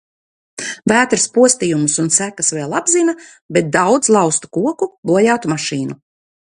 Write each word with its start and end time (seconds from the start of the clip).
Vētras 0.91 1.25
postījumus 1.35 1.99
un 2.05 2.09
sekas 2.17 2.51
vēl 2.57 2.75
apzina, 2.81 3.17
bet 3.59 3.71
daudz 3.79 4.13
lauztu 4.19 4.55
koku, 4.61 4.93
bojātu 5.13 5.57
mašīnu. 5.57 6.05